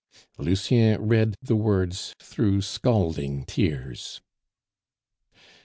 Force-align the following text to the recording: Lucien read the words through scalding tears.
Lucien 0.39 0.99
read 0.99 1.35
the 1.43 1.55
words 1.55 2.15
through 2.19 2.59
scalding 2.59 3.45
tears. 3.45 4.19